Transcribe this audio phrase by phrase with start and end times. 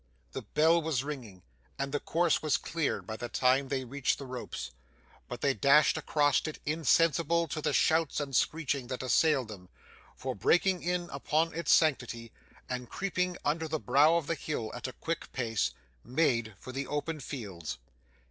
[0.31, 1.43] The bell was ringing
[1.77, 4.71] and the course was cleared by the time they reached the ropes,
[5.27, 9.69] but they dashed across it insensible to the shouts and screeching that assailed them
[10.15, 12.31] for breaking in upon its sanctity,
[12.67, 15.69] and creeping under the brow of the hill at a quick pace,
[16.03, 17.77] made for the open fields.